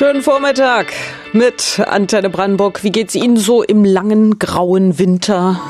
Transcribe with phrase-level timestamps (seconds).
[0.00, 0.94] Schönen Vormittag
[1.34, 2.82] mit Antenne Brandenburg.
[2.82, 5.60] Wie geht's Ihnen so im langen grauen Winter?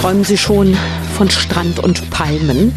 [0.00, 0.76] Träumen Sie schon
[1.16, 2.74] von Strand und Palmen?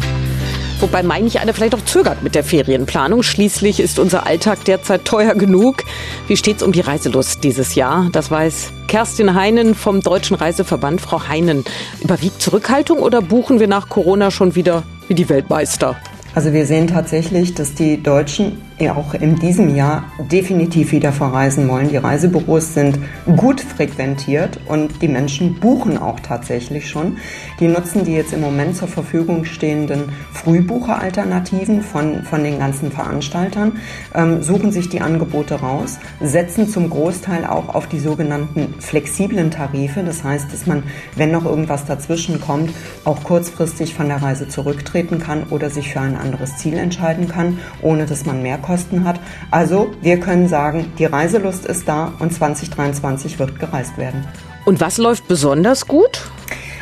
[0.78, 3.24] Wobei manch einer vielleicht auch zögert mit der Ferienplanung.
[3.24, 5.82] Schließlich ist unser Alltag derzeit teuer genug.
[6.28, 8.08] Wie steht's um die Reiselust dieses Jahr?
[8.12, 11.00] Das weiß Kerstin Heinen vom Deutschen Reiseverband.
[11.00, 11.64] Frau Heinen,
[12.00, 15.96] überwiegt Zurückhaltung oder buchen wir nach Corona schon wieder wie die Weltmeister?
[16.36, 18.58] Also wir sehen tatsächlich, dass die Deutschen
[18.94, 21.88] auch in diesem Jahr definitiv wieder verreisen wollen.
[21.88, 22.98] Die Reisebüros sind
[23.36, 27.16] gut frequentiert und die Menschen buchen auch tatsächlich schon.
[27.58, 33.78] Die nutzen die jetzt im Moment zur Verfügung stehenden Frühbucheralternativen von, von den ganzen Veranstaltern,
[34.14, 40.02] ähm, suchen sich die Angebote raus, setzen zum Großteil auch auf die sogenannten flexiblen Tarife.
[40.02, 40.82] Das heißt, dass man,
[41.14, 42.72] wenn noch irgendwas dazwischen kommt,
[43.04, 47.58] auch kurzfristig von der Reise zurücktreten kann oder sich für ein anderes Ziel entscheiden kann,
[47.82, 49.20] ohne dass man mehr Kosten hat.
[49.50, 54.26] Also wir können sagen, die Reiselust ist da und 2023 wird gereist werden.
[54.64, 56.30] Und was läuft besonders gut?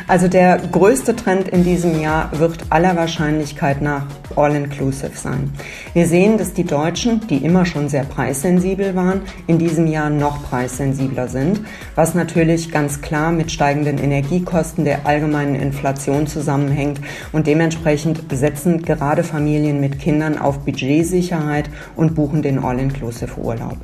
[0.07, 5.51] Also der größte Trend in diesem Jahr wird aller Wahrscheinlichkeit nach All-Inclusive sein.
[5.93, 10.43] Wir sehen, dass die Deutschen, die immer schon sehr preissensibel waren, in diesem Jahr noch
[10.43, 11.61] preissensibler sind,
[11.95, 19.23] was natürlich ganz klar mit steigenden Energiekosten der allgemeinen Inflation zusammenhängt und dementsprechend setzen gerade
[19.23, 23.77] Familien mit Kindern auf Budgetsicherheit und buchen den All-Inclusive Urlaub.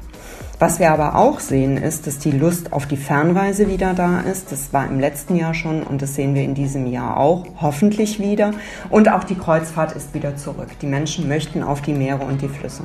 [0.60, 4.52] Was wir aber auch sehen, ist, dass die Lust auf die Fernreise wieder da ist.
[4.52, 8.20] Das war im letzten Jahr schon und das sehen wir in diesem Jahr auch, hoffentlich
[8.20, 8.52] wieder.
[8.92, 10.70] Und auch die Kreuzfahrt ist wieder zurück.
[10.82, 12.84] Die Menschen möchten auf die Meere und die Flüsse.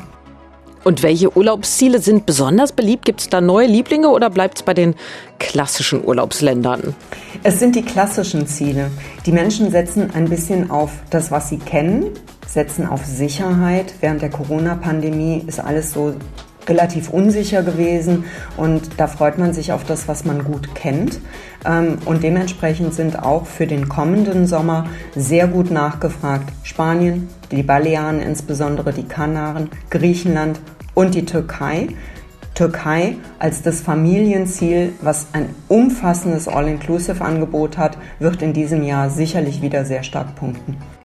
[0.87, 3.05] Und welche Urlaubsziele sind besonders beliebt?
[3.05, 4.95] Gibt es da neue Lieblinge oder bleibt es bei den
[5.41, 6.95] klassischen Urlaubsländern?
[7.43, 8.93] Es sind die klassischen Ziele.
[9.27, 12.07] Die Menschen setzen ein bisschen auf das, was sie kennen,
[12.47, 13.95] setzen auf Sicherheit.
[14.01, 16.15] Während der Corona-Pandemie ist alles so
[16.69, 18.25] relativ unsicher gewesen
[18.57, 21.21] und da freut man sich auf das, was man gut kennt.
[21.65, 28.21] Ähm, und dementsprechend sind auch für den kommenden Sommer sehr gut nachgefragt Spanien, die Balearen,
[28.21, 30.61] insbesondere die Kanaren, Griechenland
[30.95, 31.89] und die Türkei.
[32.55, 39.85] Türkei als das Familienziel, was ein umfassendes All-Inclusive-Angebot hat, wird in diesem Jahr sicherlich wieder
[39.85, 40.79] sehr stark punkten.